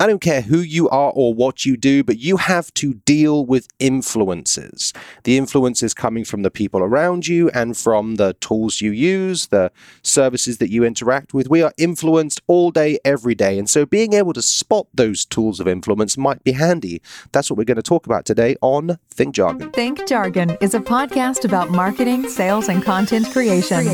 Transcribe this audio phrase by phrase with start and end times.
[0.00, 3.44] I don't care who you are or what you do, but you have to deal
[3.44, 4.94] with influences.
[5.24, 9.70] The influences coming from the people around you and from the tools you use, the
[10.02, 11.50] services that you interact with.
[11.50, 13.58] We are influenced all day, every day.
[13.58, 17.02] And so being able to spot those tools of influence might be handy.
[17.32, 19.70] That's what we're going to talk about today on Think Jargon.
[19.70, 23.84] Think Jargon is a podcast about marketing, sales, and content creation.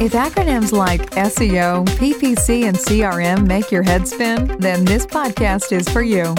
[0.00, 5.88] If acronyms like SEO, PPC, and CRM make your head spin, then this podcast is
[5.88, 6.34] for you.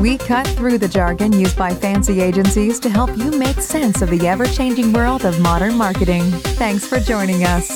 [0.00, 4.08] We cut through the jargon used by fancy agencies to help you make sense of
[4.10, 6.24] the ever changing world of modern marketing.
[6.58, 7.70] Thanks for joining us.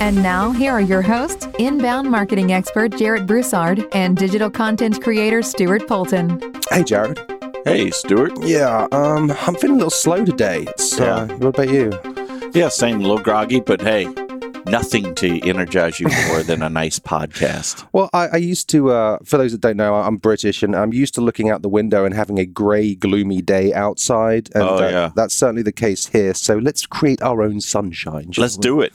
[0.00, 5.42] And now, here are your hosts inbound marketing expert Jarrett Broussard and digital content creator
[5.42, 6.40] Stuart Polton.
[6.70, 7.18] Hey, Jared.
[7.64, 8.32] Hey, Stuart.
[8.42, 10.66] Yeah, um, I'm feeling a little slow today.
[10.68, 11.36] It's, uh, Yeah.
[11.36, 11.92] what about you?
[12.54, 14.06] Yeah, same, a little groggy, but hey,
[14.70, 17.86] nothing to energize you more than a nice podcast.
[17.98, 20.92] Well, I, I used to, uh, for those that don't know, I'm British and I'm
[20.92, 24.50] used to looking out the window and having a grey, gloomy day outside.
[24.54, 25.10] And Oh, uh, yeah.
[25.16, 26.34] that's certainly the case here.
[26.34, 28.30] So let's create our own sunshine.
[28.36, 28.62] Let's we?
[28.62, 28.92] do it.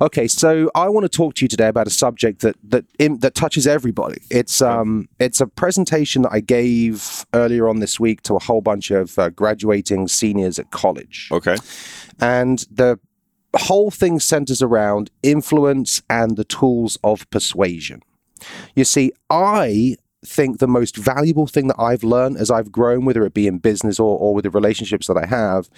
[0.00, 3.18] Okay, so I want to talk to you today about a subject that that im
[3.20, 4.20] that touches everybody.
[4.30, 8.60] It's um it's a presentation that I gave earlier on this week to a whole
[8.60, 11.56] bunch of uh, graduating seniors at college, Okay.
[12.20, 12.98] and the
[13.54, 18.02] whole thing centers around influence and the tools of persuasion.
[18.74, 23.24] You see, I think the most valuable thing that I've learned as I've grown, whether
[23.24, 25.68] it be in business or, or with the relationships that I have,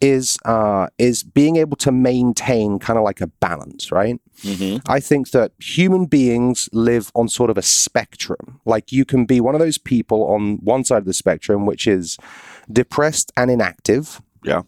[0.00, 4.18] is uh, is being able to maintain kind of like a balance, right?
[4.42, 8.60] hmm I think that human beings live on sort of a spectrum.
[8.64, 11.86] Like you can be one of those people on one side of the spectrum, which
[11.86, 12.16] is
[12.72, 14.22] depressed and inactive.
[14.44, 14.62] Yeah.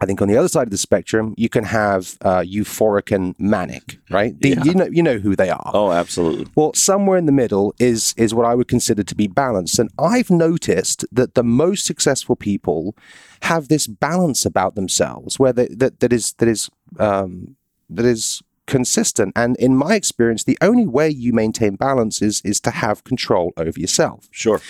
[0.00, 3.34] I think on the other side of the spectrum, you can have uh, euphoric and
[3.38, 4.38] manic, right?
[4.40, 4.64] The- Yeah.
[4.64, 5.70] You know, you know who they are.
[5.74, 6.46] Oh, absolutely.
[6.54, 9.90] Well, somewhere in the middle is is what I would consider to be balanced, and
[9.98, 12.94] I've noticed that the most successful people
[13.42, 17.56] have this balance about themselves, where they, that that is that is um,
[17.90, 19.32] that is consistent.
[19.36, 23.52] And in my experience, the only way you maintain balance is is to have control
[23.56, 24.28] over yourself.
[24.30, 24.60] Sure.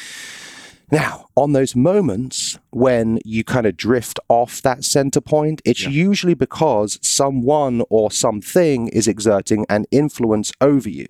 [0.92, 5.88] Now, on those moments when you kind of drift off that center point, it's Yeah.
[5.88, 11.06] usually because someone or something is exerting an influence over you.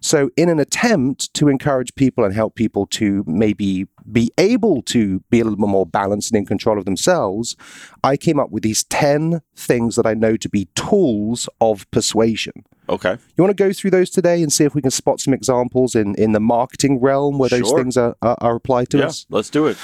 [0.00, 5.20] So, in an attempt to encourage people and help people to maybe be able to
[5.30, 7.56] be a little bit more balanced and in control of themselves,
[8.02, 12.64] I came up with these 10 things that I know to be tools of persuasion.
[12.90, 13.16] Okay.
[13.36, 15.94] You want to go through those today and see if we can spot some examples
[15.94, 17.78] in, in the marketing realm where those Sure.
[17.78, 19.26] things are, are, are applied to yeah, us?
[19.30, 19.78] let's do it.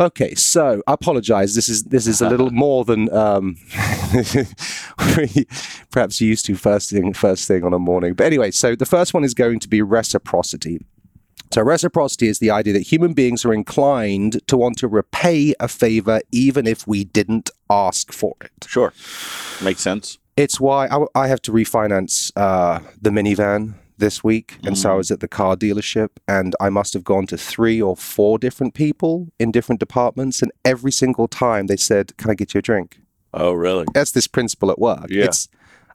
[0.00, 1.54] Okay, so I apologize.
[1.54, 3.56] This is this is a little more than um,
[5.16, 5.46] we
[5.90, 8.14] perhaps used to first thing first thing on a morning.
[8.14, 10.80] But anyway, so the first one is going to be reciprocity.
[11.52, 15.68] So reciprocity is the idea that human beings are inclined to want to repay a
[15.68, 18.66] favor even if we didn't ask for it.
[18.66, 18.92] Sure.
[19.62, 20.18] Makes sense.
[20.36, 24.58] It's why I, I have to refinance uh, the minivan this week.
[24.64, 27.80] And so I was at the car dealership and I must have gone to three
[27.80, 30.42] or four different people in different departments.
[30.42, 32.98] And every single time they said, Can I get you a drink?
[33.32, 33.86] Oh, really?
[33.94, 35.06] That's this principle at work.
[35.08, 35.24] Yeah.
[35.24, 35.48] It's,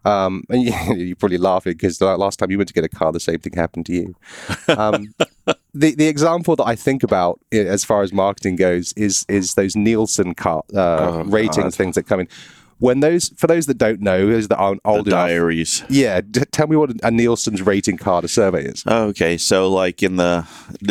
[0.03, 2.89] um, and you, you're probably laughing because the last time you went to get a
[2.89, 4.15] car, the same thing happened to you.
[4.67, 5.13] Um,
[5.73, 9.75] the the example that I think about as far as marketing goes is is those
[9.75, 11.73] Nielsen car uh, Oh, rating God.
[11.75, 12.27] things that come in.
[12.81, 15.83] When those, for those that don't know, those that aren't The old enough, diaries.
[15.87, 18.83] yeah, d- tell me what a Nielsen's rating card a survey is.
[18.87, 20.47] Okay, so like in the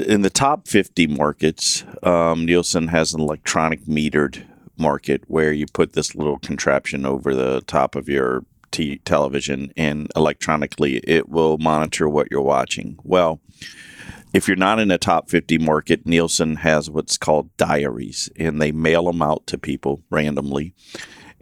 [0.07, 4.45] in the top 50 markets, um, Nielsen has an electronic metered
[4.77, 10.11] market where you put this little contraption over the top of your t- television, and
[10.15, 12.99] electronically it will monitor what you're watching.
[13.03, 13.41] Well,
[14.33, 18.71] if you're not in a top 50 market, Nielsen has what's called diaries, and they
[18.71, 20.73] mail them out to people randomly.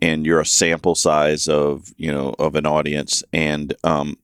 [0.00, 4.16] And you're a sample size of you know of an audience, and um,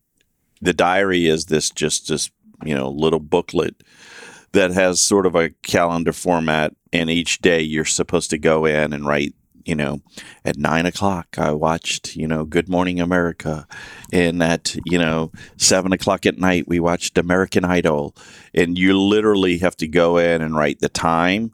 [0.60, 2.30] the diary is this just this
[2.64, 3.82] you know little booklet
[4.52, 6.75] that has sort of a calendar format.
[6.93, 9.34] And each day you're supposed to go in and write
[9.64, 10.00] you know
[10.44, 13.66] at nine o'clock i watched you know good morning america.
[14.12, 18.14] And at you know seven o'clock at night we watched american idol.
[18.54, 21.52] And you literally have to go in and write the time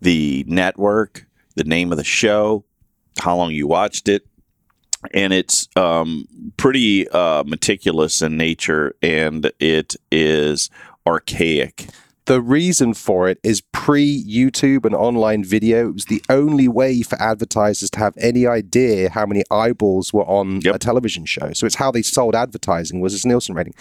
[0.00, 2.65] the network the name of the show
[3.20, 4.26] how long you watched it
[5.12, 6.26] and it's um,
[6.56, 10.70] pretty uh, meticulous in nature and it is
[11.06, 11.86] archaic
[12.24, 15.88] The reason for it is pre YouTube and online video.
[15.90, 20.24] It was the only way for advertisers to have any idea how many eyeballs were
[20.24, 20.74] on Yep.
[20.74, 21.52] a television show.
[21.52, 23.74] So it's how they sold advertising was its Nielsen rating.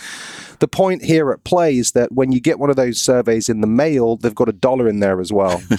[0.60, 3.62] The point here at play is that when you get one of those surveys in
[3.62, 5.64] the mail, they've got a dollar in there as well.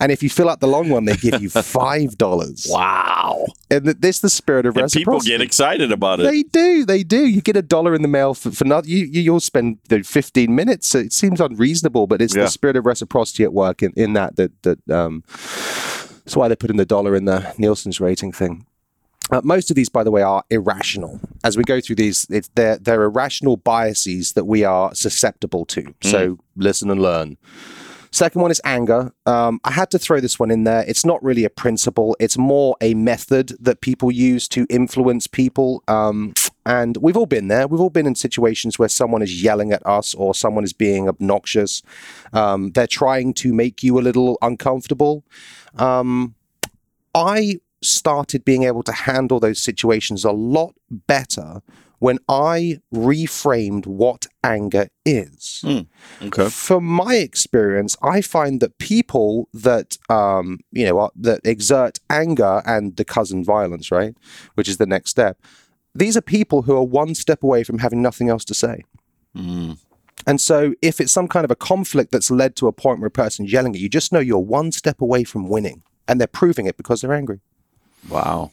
[0.00, 2.66] and if you fill out the long one, they give you five dollars.
[2.76, 3.46] Wow.
[3.70, 6.24] And th- this is the spirit of And people get excited about it.
[6.24, 7.26] They do, they do.
[7.26, 8.90] You get a dollar in the mail for, for nothing.
[8.90, 10.94] You, you, you'll spend the 15 minutes.
[10.94, 12.42] It seems unreasonable, but it's Yeah.
[12.42, 16.56] the spirit of reciprocity at work in, in that, that, that, um, that's why they
[16.56, 18.66] put in the dollar in the Nielsen's rating thing.
[19.30, 21.20] Uh, most of these, by the way, are irrational.
[21.42, 25.94] As we go through these, it's, they're, they're irrational biases that we are susceptible to.
[26.02, 27.36] So listen and learn.
[28.16, 29.12] Second one is anger.
[29.26, 30.86] Um, I had to throw this one in there.
[30.88, 35.84] It's not really a principle, it's more a method that people use to influence people.
[35.86, 36.32] Um,
[36.64, 37.68] and we've all been there.
[37.68, 41.10] We've all been in situations where someone is yelling at us or someone is being
[41.10, 41.82] obnoxious.
[42.32, 45.22] Um, they're trying to make you a little uncomfortable.
[45.76, 46.36] Um,
[47.14, 51.60] I started being able to handle those situations a lot better
[51.98, 55.62] when I reframed what anger is.
[56.22, 56.48] Okay.
[56.48, 62.62] From my experience, I find that people that um, you know are, that exert anger
[62.66, 64.14] and the cousin violence, right,
[64.54, 65.40] which is the next step.
[65.94, 68.84] These are people who are one step away from having nothing else to say.
[69.34, 69.78] Mm.
[70.26, 73.08] And so, if it's some kind of a conflict that's led to a point where
[73.08, 76.26] a person's yelling at you, just know you're one step away from winning, and they're
[76.26, 77.40] proving it because they're angry.
[78.08, 78.50] Wow.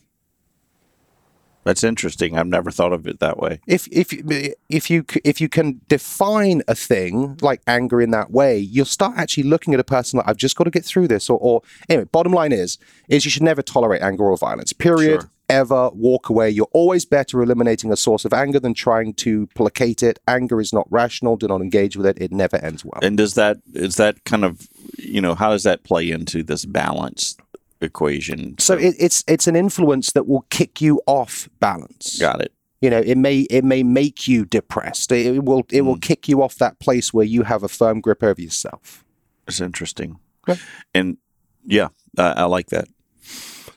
[1.63, 2.37] That's interesting.
[2.37, 3.59] I've never thought of it that way.
[3.67, 8.31] if if you- if you if you can define a thing like anger in that
[8.31, 11.07] way, you'll start actually looking at a person like I've just got to get through
[11.07, 11.29] this.
[11.29, 12.77] Or, or anyway, bottom line is
[13.09, 14.73] is you should never tolerate anger or violence.
[14.73, 15.21] Period.
[15.21, 15.29] Sure.
[15.49, 16.49] Ever walk away.
[16.49, 20.17] You're always better eliminating a source of anger than trying to placate it.
[20.27, 21.35] Anger is not rational.
[21.35, 22.17] Do not engage with it.
[22.19, 22.99] It never ends well.
[23.03, 24.67] And does that is that kind of
[24.97, 27.35] you know how does that play into this balance
[27.83, 28.55] equation?
[28.59, 32.17] so it, it's it's an influence that will kick you off balance.
[32.19, 32.51] got it.
[32.81, 36.01] you know it may it may make you depressed it, it will it will mm.
[36.01, 39.03] kick you off that place where you have a firm grip over yourself
[39.47, 40.19] It's interesting.
[40.47, 40.59] Okay.
[40.93, 41.17] And
[41.65, 42.87] yeah, I, I like that.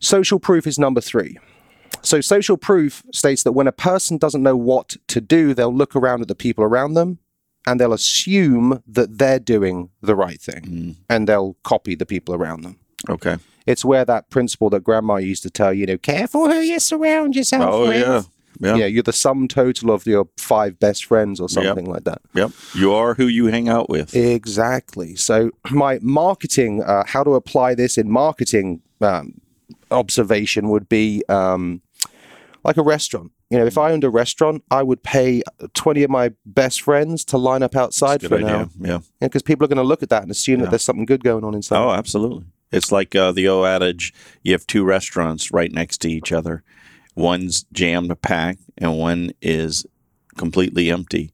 [0.01, 1.39] social proof is number three
[2.03, 5.97] so social proof states that when a person doesn't know what to do they'll look
[5.97, 7.19] around at the people around them
[7.67, 10.97] and they'll assume that they're doing the right thing mm.
[11.09, 13.37] and they'll copy the people around them Okay.
[13.67, 17.35] it's where that principle that grandma used to tell you know careful who you surround
[17.37, 18.23] yourself Oh with yeah.
[18.59, 18.77] Yeah.
[18.77, 22.51] yeah you're the sum total of your five best friends or something like that Yep.
[22.75, 24.15] You are who you hang out with.
[24.17, 25.15] Exactly.
[25.17, 29.35] So my marketing, uh, how to apply this in marketing um,
[29.91, 31.83] observation would be um,
[32.65, 33.33] like a restaurant.
[33.51, 35.43] You know, if I owned a restaurant, I would pay
[35.75, 38.57] twenty of my best friends to line up outside for an idea.
[38.57, 38.99] hour, Yeah.
[39.21, 41.45] because people are going to look at that and assume that there's something good going
[41.45, 41.79] on inside.
[41.79, 42.45] Oh, absolutely.
[42.77, 44.13] It's like uh, the old adage:
[44.43, 46.63] you have two restaurants right next to each other.
[47.15, 49.87] One's jammed packed, and one is
[50.37, 51.33] completely empty.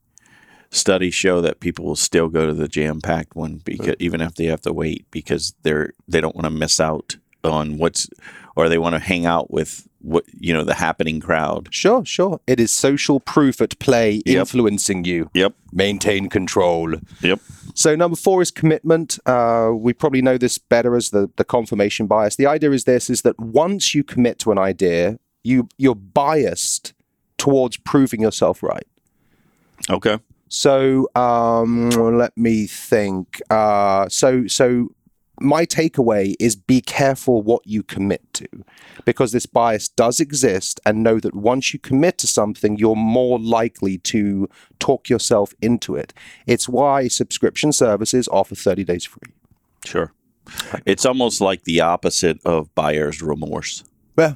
[0.70, 4.36] Studies show that people will still go to the jam packed one because even if
[4.36, 8.08] they have to wait because they're they don't want to miss out on what's
[8.56, 11.68] or they want to hang out with what you know the happening crowd.
[11.70, 12.40] Sure, sure.
[12.46, 15.30] It is social proof at play influencing you.
[15.34, 15.54] Yep.
[15.72, 16.94] Maintain control.
[17.22, 17.40] Yep.
[17.74, 19.18] So number four is commitment.
[19.24, 22.36] Uh, we probably know this better as the, the confirmation bias.
[22.36, 26.92] The idea is this: is that once you commit to an idea, you you're biased
[27.38, 28.86] towards proving yourself right.
[29.90, 30.18] Okay.
[30.48, 33.40] So um, let me think.
[33.48, 34.90] Uh, so so
[35.42, 38.48] my takeaway is be careful what you commit to,
[39.04, 43.38] because this bias does exist, and know that once you commit to something, you're more
[43.38, 46.14] likely to talk yourself into it.
[46.46, 49.32] It's why subscription services offer 30 days free.
[49.84, 50.12] Sure.
[50.86, 53.84] It's almost like the opposite of buyer's remorse.
[54.18, 54.34] Yeah.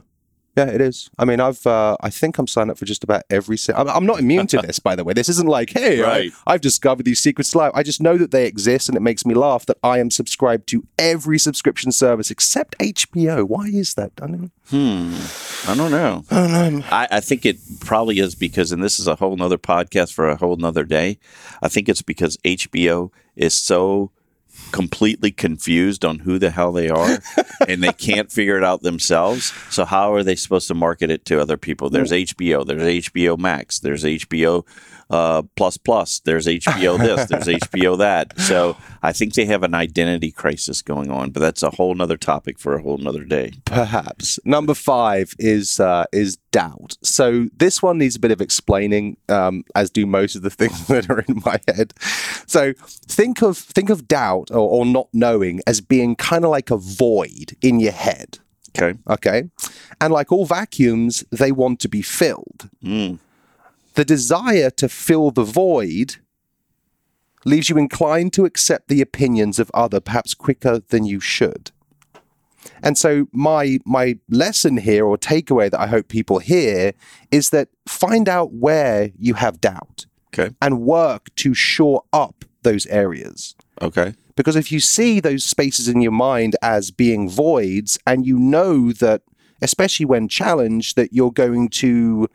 [0.57, 1.11] Yeah, it is.
[1.19, 3.59] I mean, I've, uh, I think I'm signed up for just about every.
[3.59, 5.13] Si- I'm, I'm not immune to this, by the way.
[5.13, 6.33] This isn't like, hey, Right.
[6.47, 7.73] I, I've discovered these secrets life.
[7.75, 10.67] I just know that they exist, and it makes me laugh that I am subscribed
[10.69, 13.45] to every subscription service except HBO.
[13.45, 14.13] Why is that?
[14.17, 15.15] Hmm,
[15.71, 16.25] I don't know.
[16.31, 16.85] I don't know.
[16.91, 20.29] I, I think it probably is because, and this is a whole nother podcast for
[20.29, 21.19] a whole nother day.
[21.63, 24.11] I think it's because HBO is so
[24.73, 27.19] completely confused on who the hell they are
[27.69, 29.53] and they can't figure it out themselves.
[29.71, 31.91] So how are they supposed to market it to other people?
[31.91, 34.65] There's HBO, there's HBO Max, there's HBO
[35.11, 36.21] uh, plus plus.
[36.21, 37.29] There's HBO this.
[37.29, 38.39] There's HBO that.
[38.41, 42.17] So I think they have an identity crisis going on, but that's a whole nother
[42.17, 43.53] topic for a whole nother day.
[43.65, 46.97] Perhaps number five is uh, is doubt.
[47.03, 50.87] So this one needs a bit of explaining, um, as do most of the things
[50.89, 51.95] that are in my head.
[52.47, 56.71] So think of think of doubt or, or not knowing as being kind of like
[56.71, 58.39] a void in your head.
[58.79, 58.99] Okay.
[59.09, 59.49] Okay,
[60.03, 62.69] and like all vacuums, they want to be filled.
[62.85, 63.19] Mm.
[63.97, 66.17] The desire to fill the void
[67.45, 71.71] leaves you inclined to accept the opinions of other perhaps quicker than you should.
[72.83, 76.93] And so my my lesson here or takeaway that I hope people hear
[77.31, 80.55] is that find out where you have doubt Okay.
[80.61, 83.55] and work to shore up those areas.
[83.81, 84.15] Okay.
[84.35, 88.93] Because if you see those spaces in your mind as being voids and you know
[88.93, 89.23] that
[89.63, 92.29] especially when challenged that you're going to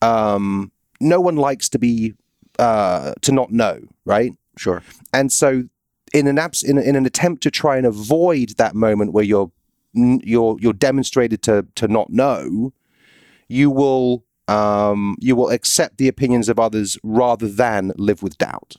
[0.00, 2.14] um no one likes to be
[2.58, 4.32] uh to not know, right?
[4.56, 4.82] Sure.
[5.12, 5.64] And so,
[6.12, 9.50] in an abs- in, in an attempt to try and avoid that moment where you're
[9.94, 12.72] you're you're demonstrated to to not know,
[13.48, 18.76] you will um, you will accept the opinions of others rather than live with doubt.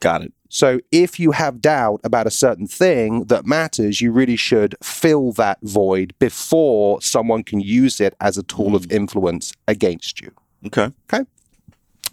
[0.00, 0.32] Got it.
[0.48, 5.32] So, if you have doubt about a certain thing that matters, you really should fill
[5.32, 10.32] that void before someone can use it as a tool of influence against you.
[10.66, 10.90] Okay.
[11.12, 11.24] Okay.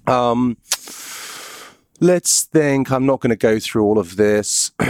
[0.08, 0.58] Um,
[2.00, 2.92] let's think.
[2.92, 4.72] I'm not going to go through all of this.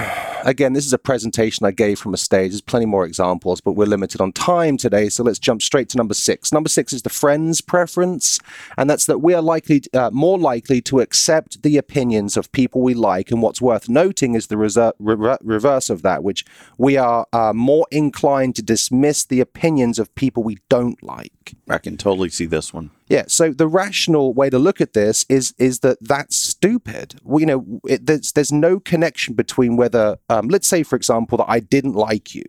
[0.43, 2.51] Again, this is a presentation I gave from a stage.
[2.51, 5.09] There's plenty more examples, but we're limited on time today.
[5.09, 6.53] So let's jump straight to number six.
[6.53, 8.39] Number six is the friend's preference,
[8.77, 12.81] and that's that we are likely, uh, more likely to accept the opinions of people
[12.81, 13.31] we like.
[13.31, 16.45] And what's worth noting is the reser- re- reverse of that, which
[16.77, 21.55] we are uh, more inclined to dismiss the opinions of people we don't like.
[21.67, 22.91] I can totally see this one.
[23.07, 23.23] Yeah.
[23.27, 27.19] So the rational way to look at this is is that that's stupid.
[27.23, 31.37] We, you know, it, there's there's no connection between whether, um, let's say, for example,
[31.39, 32.43] that I didn't like you.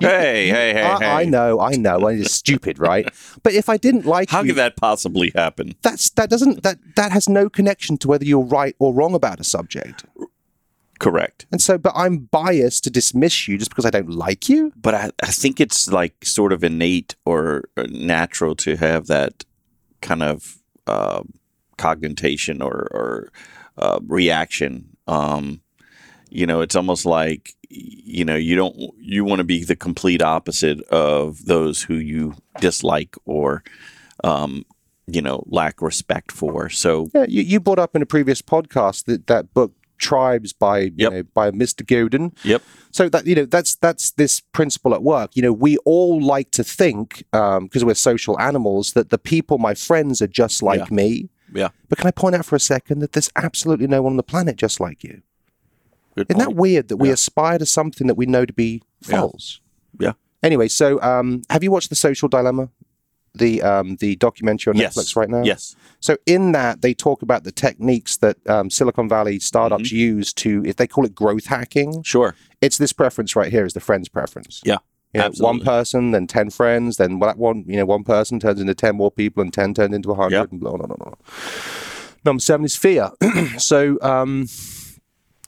[0.00, 1.10] Hey, hey, hey, I, hey.
[1.10, 3.06] I know, I know, it's stupid, right?
[3.42, 5.74] But if I didn't like you How you, could that possibly happen?
[5.82, 9.40] that's that doesn't that that has no connection to whether you're right or wrong about
[9.40, 10.04] a subject.
[10.98, 11.46] Correct.
[11.50, 14.72] And so, but I'm biased to dismiss you just because I don't like you.
[14.76, 19.44] But I, I think it's like sort of innate or uh, natural to have that
[20.00, 21.22] kind of uh,
[21.78, 23.32] cognition or, or
[23.78, 24.96] uh, reaction.
[25.06, 25.60] Um,
[26.30, 30.22] you know, it's almost like you know you don't you want to be the complete
[30.22, 33.62] opposite of those who you dislike or
[34.24, 34.64] um,
[35.06, 36.68] you know lack respect for.
[36.68, 40.78] So Yeah, you, you brought up in a previous podcast that that book Tribes by
[40.80, 41.12] you Yep.
[41.12, 41.86] know by Mr.
[41.86, 42.32] Godin.
[42.42, 45.36] yep, So that you know that's that's this principle at work.
[45.36, 49.74] You know, we all like to think because we're social animals that the people, my
[49.74, 50.94] friends, are just like Yeah.
[50.96, 51.28] me.
[51.54, 54.16] yeah, But can I point out for a second that there's absolutely no one on
[54.16, 55.22] the planet just like you?
[56.16, 57.14] good Isn't that weird that we Yeah.
[57.14, 59.20] aspire to something that we know to be Yeah.
[59.20, 59.60] false?
[59.98, 60.12] Yeah.
[60.42, 62.68] Anyway, so um, have you watched The Social Dilemma?
[63.34, 64.96] The um, the documentary on Yes.
[64.96, 65.42] Netflix right now.
[65.44, 69.96] Yes, So in that they talk about the techniques that um, Silicon Valley startups Mm-hmm.
[70.18, 73.72] use to, if they call it growth hacking, sure, it's this preference right here is
[73.72, 74.60] the friend's preference.
[74.64, 74.78] yeah,
[75.14, 78.60] You know, one person, then ten friends, then that one, you know, one person turns
[78.60, 80.50] into ten more people, and ten turned into a hundred, Yep.
[80.50, 80.96] and blah blah blah.
[80.96, 81.14] blah.
[82.24, 83.10] Number seven is fear.
[83.58, 84.48] so, um,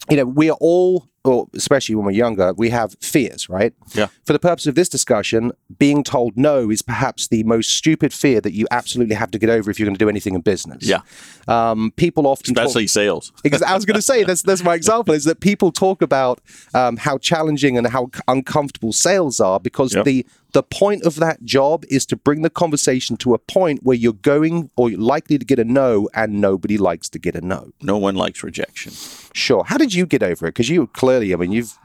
[0.08, 3.72] you know, we are all, or especially when we're younger, we have fears, right?
[3.94, 4.08] Yeah.
[4.24, 8.40] For the purpose of this discussion, being told no is perhaps the most stupid fear
[8.40, 10.84] that you absolutely have to get over if you're going to do anything in business.
[10.84, 11.00] yeah.
[11.48, 13.32] Um, people often talk- Especially sales.
[13.44, 16.40] because I was going to say that's that's my example is that people talk about
[16.74, 20.04] um, how challenging and how uncomfortable sales are because Yep.
[20.04, 23.96] the the point of that job is to bring the conversation to a point where
[23.96, 27.40] you're going or you're likely to get a no, and nobody likes to get a
[27.40, 27.72] no.
[27.80, 28.92] No one likes rejection.
[29.32, 29.64] Sure.
[29.64, 30.50] How did you get over it?
[30.50, 31.76] Because you clearly, I mean, you've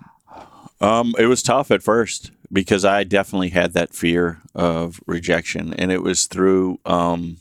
[0.79, 5.91] Um, it was tough at first because I definitely had that fear of rejection, and
[5.91, 7.38] it was through um,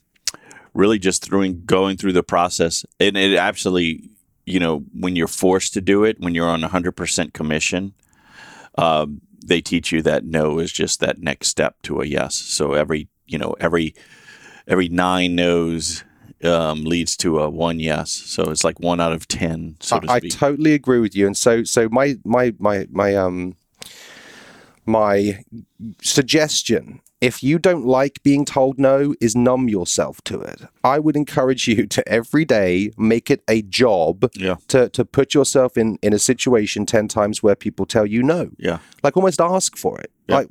[0.75, 4.09] really just through going through the process, and it absolutely,
[4.47, 7.95] you know, when you're forced to do it, when you're on 100% commission,
[8.79, 12.35] um, they teach you that no is just that next step to a yes.
[12.35, 13.95] So every, you know, every
[14.67, 16.05] every nine no's
[16.45, 18.11] um, leads to a one yes.
[18.11, 21.27] So it's like one out of ten, so to I, I totally agree with you.
[21.27, 23.57] And so, so my my my my um
[24.87, 25.45] my
[26.03, 30.63] suggestion, if you don't like being told no, is numb yourself to it.
[30.85, 35.35] I would encourage you to every day make it a job yeah, to to put
[35.35, 38.51] yourself in in a situation ten times where people tell you no.
[38.59, 40.11] yeah, Like almost ask for it.
[40.29, 40.37] Yeah.
[40.37, 40.49] Like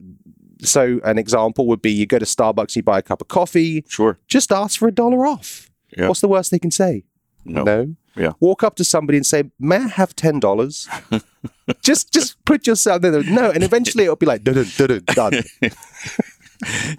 [0.62, 3.84] so, an example would be you go to Starbucks, you buy a cup of coffee,
[3.88, 4.18] sure.
[4.28, 5.70] just ask for a dollar off.
[5.96, 6.08] Yeah.
[6.08, 7.04] What's the worst they can say?
[7.46, 7.64] No.
[7.64, 7.96] No.
[8.18, 8.32] Yeah.
[8.40, 10.88] Walk up to somebody and say, "May I have ten dollars?"
[11.82, 13.24] just, just put yourself there.
[13.24, 15.44] No, and eventually it'll be like, dun, dun, dun, done.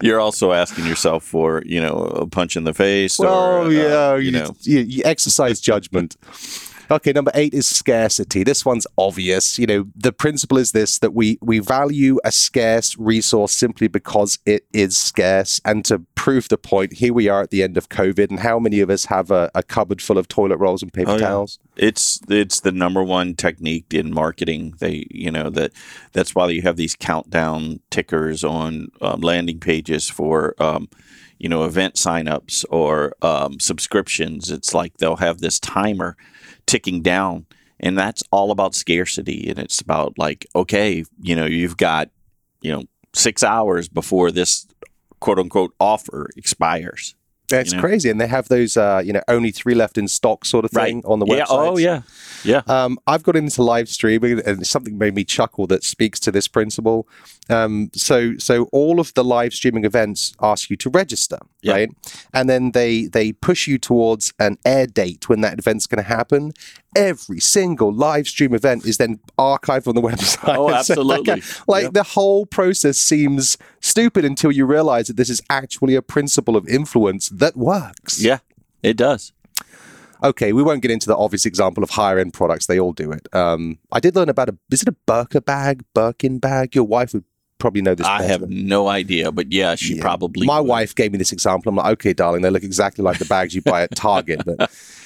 [0.01, 3.17] You're also asking yourself for, you know, a punch in the face.
[3.17, 6.15] Well, or, uh, yeah, you you, know, you, you exercise judgment.
[6.89, 8.43] Okay, number eight is scarcity.
[8.43, 9.59] This one's obvious.
[9.59, 14.39] You know, the principle is this that we we value a scarce resource simply because
[14.45, 15.59] it is scarce.
[15.65, 18.57] And to prove the point, here we are at the end of COVID, and how
[18.59, 21.27] many of us have a, a cupboard full of toilet rolls and paper Oh, yeah.
[21.27, 21.59] towels?
[21.75, 24.73] it's it's the number one technique in marketing.
[24.79, 25.73] They, you know, that
[26.13, 30.87] that's why you have these countdown tickers on um, landing pages for, um,
[31.37, 34.49] you know, event signups or um, subscriptions.
[34.49, 36.15] It's like they'll have this timer
[36.67, 37.45] ticking down,
[37.79, 39.49] and that's all about scarcity.
[39.49, 42.09] And it's about like, okay, you know, you've got,
[42.61, 42.83] you know,
[43.15, 44.67] six hours before this
[45.19, 47.15] quote unquote offer expires.
[47.49, 47.81] It's You know?
[47.81, 50.71] crazy, and they have those, uh, you know, only three left in stock sort of
[50.71, 51.37] thing on the website.
[51.37, 51.45] Yeah.
[51.49, 52.01] Oh, yeah.
[52.43, 52.61] Yeah.
[52.67, 56.47] Um, I've got into live streaming, and something made me chuckle that speaks to this
[56.49, 57.07] principle.
[57.49, 61.73] Um, so, so all of the live streaming events ask you to register, Yeah.
[61.73, 61.89] right?
[62.33, 66.09] And then they they push you towards an air date when that event's going to
[66.09, 66.51] happen.
[66.97, 70.55] Every single live stream event is then archived on the website.
[70.57, 71.43] Oh, So, like, absolutely.
[71.67, 71.89] like Yeah.
[71.93, 76.67] the whole process seems stupid until you realize that this is actually a principle of
[76.67, 78.21] influence that works.
[78.23, 78.39] Yeah.
[78.83, 79.33] It does.
[80.23, 82.65] Okay, we won't get into the obvious example of higher end products.
[82.65, 83.27] They all do it.
[83.35, 86.73] Um, I did learn about a is it a Birka bag, Birkin bag?
[86.73, 87.23] Your wife would
[87.59, 88.07] probably know this.
[88.07, 88.29] I better.
[88.31, 90.01] have no idea, but yeah, she Yeah.
[90.01, 90.47] probably.
[90.47, 90.67] My would.
[90.69, 91.69] wife gave me this example.
[91.69, 94.41] I'm like, okay, darling, they look exactly like the bags you buy at Target.
[94.43, 94.71] But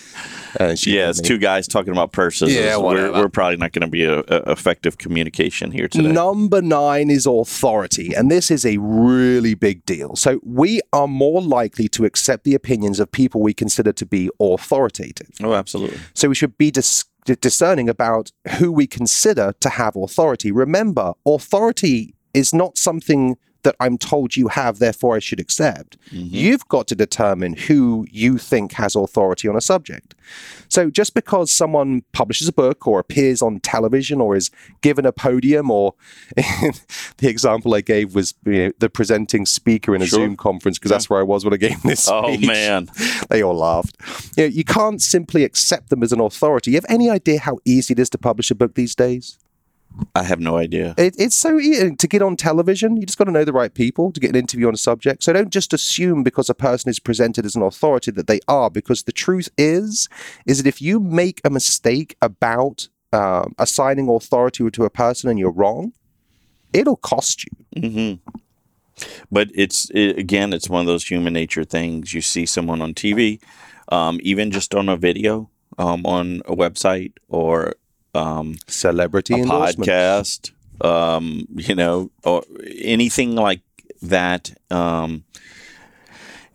[0.59, 2.53] uh, she Yeah, it's me- two guys talking about purses.
[2.53, 6.11] Yeah, we're, we're probably not going to be a, a effective communication here today.
[6.11, 10.15] Number nine is authority, and this is a really big deal.
[10.15, 14.29] So, we are more likely to accept the opinions of people we consider to be
[14.39, 15.29] authoritative.
[15.41, 15.99] Oh, absolutely.
[16.13, 20.51] So we should be dis- discerning about who we consider to have authority.
[20.51, 25.97] Remember, authority is not something that I'm told you have, therefore I should accept.
[26.09, 26.35] Mm-hmm.
[26.35, 30.15] You've got to determine who you think has authority on a subject.
[30.69, 34.49] So just because someone publishes a book or appears on television or is
[34.81, 35.95] given a podium, or
[36.35, 40.19] the example I gave was you know, the presenting speaker in a Sure.
[40.19, 42.07] Zoom conference, because that's where I was when I gave this.
[42.09, 42.89] Oh speech man,
[43.29, 43.97] they all laughed.
[44.37, 46.71] You, know, you can't simply accept them as an authority.
[46.71, 49.37] You have any idea how easy it is to publish a book these days?
[50.15, 50.93] I have no idea.
[50.97, 52.97] It, it's so easy to get on television.
[52.97, 55.23] You just got to know the right people to get an interview on a subject.
[55.23, 58.69] So don't just assume because a person is presented as an authority that they are.
[58.69, 60.09] Because the truth is,
[60.45, 65.39] is that if you make a mistake about um, assigning authority to a person and
[65.39, 65.93] you're wrong,
[66.73, 67.81] it'll cost you.
[67.81, 68.13] hmm
[69.31, 72.13] But it's it, again, it's one of those human nature things.
[72.13, 73.39] You see someone on TV,
[73.89, 77.75] um, even just on a video, um, on a website or
[78.13, 82.43] um, Celebrity a podcast, um, you know, or
[82.81, 83.61] anything like
[84.01, 85.23] that, um,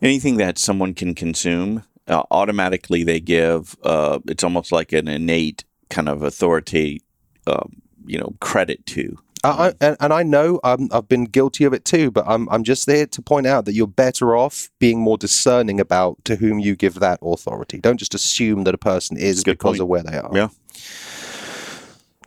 [0.01, 3.75] anything that someone can consume, uh, automatically they give.
[3.83, 7.01] Uh, it's almost like an innate kind of authority,
[7.47, 9.17] um, you know, credit to.
[9.43, 12.49] I, I, and, and I know um, I've been guilty of it too, but I'm
[12.49, 16.35] I'm just there to point out that you're better off being more discerning about to
[16.35, 17.79] whom you give that authority.
[17.79, 19.81] Don't just assume that a person is Good because point.
[19.81, 20.31] of where they are.
[20.33, 20.49] Yeah.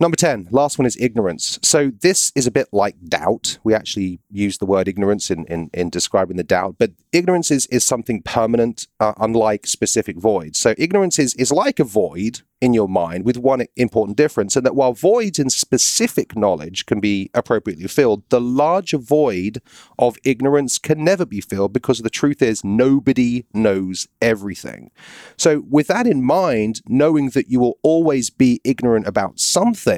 [0.01, 1.59] Number 10, last one is ignorance.
[1.63, 3.59] So this is a bit like doubt.
[3.63, 7.67] We actually use the word ignorance in, in, in describing the doubt, but ignorance is,
[7.67, 10.59] is something permanent, uh, unlike specific voids.
[10.59, 14.67] So ignorance is, is like a void in your mind with one important difference, and
[14.67, 19.63] that while voids in specific knowledge can be appropriately filled, the larger void
[19.99, 24.91] of ignorance can never be filled because the truth is nobody knows everything.
[25.37, 29.90] So, with that in mind, knowing that you will always be ignorant about something,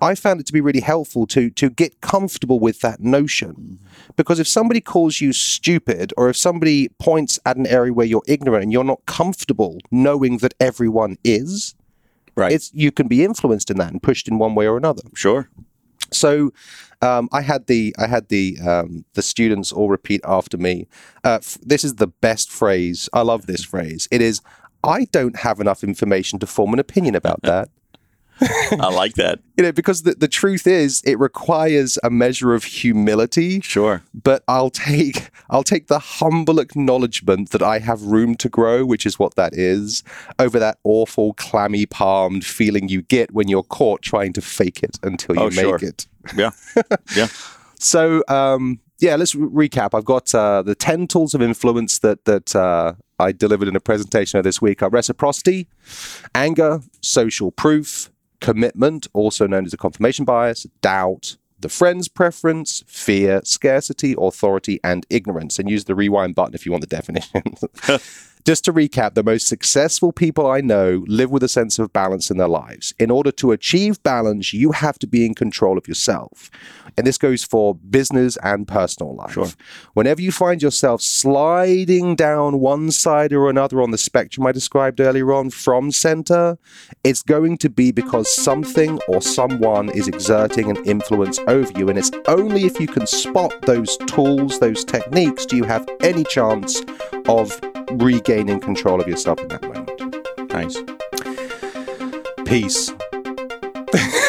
[0.00, 3.78] I found it to be really helpful to to get comfortable with that notion.
[4.14, 8.22] Because if somebody calls you stupid or if somebody points at an area where you're
[8.26, 11.74] ignorant and you're not comfortable knowing that everyone is,
[12.36, 12.52] Right.
[12.52, 15.02] it's you can be influenced in that and pushed in one way or another.
[15.14, 15.48] sure.
[16.12, 16.52] So
[17.02, 20.86] um, I had the I had the um, the students all repeat after me.
[21.24, 23.08] Uh, f- this is the best phrase.
[23.14, 24.06] I love this phrase.
[24.10, 24.40] It is.
[24.84, 27.70] I don't have enough information to form an opinion about that.
[28.72, 29.40] I like that.
[29.56, 33.60] You know, because the, the truth is, it requires a measure of humility.
[33.60, 34.02] Sure.
[34.14, 39.06] But I'll take I'll take the humble acknowledgement that I have room to grow, which
[39.06, 40.02] is what that is,
[40.38, 44.98] over that awful clammy palmed feeling you get when you're caught trying to fake it
[45.02, 45.76] until you Oh, make sure.
[45.82, 46.06] it.
[46.36, 46.50] Yeah.
[47.16, 47.28] Yeah.
[47.78, 49.90] So um, yeah, let's re- recap.
[49.94, 53.80] I've got uh, the ten tools of influence that that uh, I delivered in a
[53.80, 55.68] presentation this week are reciprocity,
[56.34, 63.40] anger, social proof, commitment, also known as a confirmation bias, doubt, the friend's preference, fear,
[63.44, 65.58] scarcity, authority, and ignorance.
[65.58, 67.42] And use the rewind button if you want the definition.
[68.46, 72.30] Just to recap, the most successful people I know live with a sense of balance
[72.30, 72.94] in their lives.
[72.96, 76.48] In order to achieve balance, you have to be in control of yourself.
[76.96, 79.32] And this goes for business and personal life.
[79.32, 79.48] Sure.
[79.94, 85.00] Whenever you find yourself sliding down one side or another on the spectrum I described
[85.00, 86.56] earlier on from center,
[87.02, 91.88] it's going to be because something or someone is exerting an influence over you.
[91.88, 96.22] And it's only if you can spot those tools, those techniques, do you have any
[96.22, 96.80] chance
[97.28, 97.60] of
[97.92, 100.52] regaining control of yourself in that moment.
[100.52, 100.76] Nice.
[102.46, 102.90] Peace.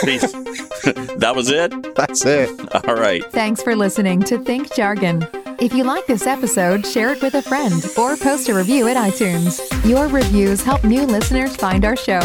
[0.03, 0.31] Peace.
[1.17, 1.95] that was it?
[1.95, 2.49] That's it.
[2.87, 3.23] All right.
[3.31, 5.27] Thanks for listening to Think Jargon.
[5.59, 8.97] If you like this episode, share it with a friend or post a review at
[8.97, 9.59] iTunes.
[9.89, 12.21] Your reviews help new listeners find our show.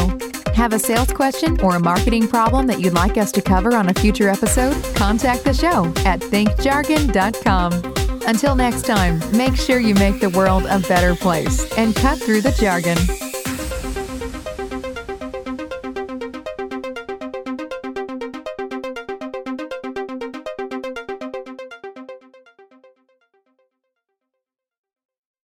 [0.55, 3.89] Have a sales question or a marketing problem that you'd like us to cover on
[3.89, 4.77] a future episode?
[4.95, 7.92] Contact the show at thinkjargon.com.
[8.27, 12.41] Until next time, make sure you make the world a better place and cut through
[12.43, 12.99] the jargon.